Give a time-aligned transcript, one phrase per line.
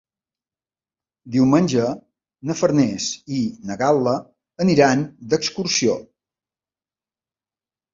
[1.35, 1.91] Diumenge
[2.49, 3.11] na Farners
[3.43, 4.17] i na Gal·la
[4.69, 6.05] aniran d'excursió.